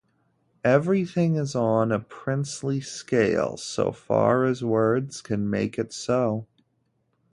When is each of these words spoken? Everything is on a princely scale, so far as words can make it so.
Everything 0.63 1.35
is 1.35 1.53
on 1.53 1.91
a 1.91 1.99
princely 1.99 2.81
scale, 2.81 3.55
so 3.55 3.91
far 3.91 4.45
as 4.45 4.63
words 4.63 5.21
can 5.21 5.47
make 5.47 5.77
it 5.77 5.93
so. 5.93 6.47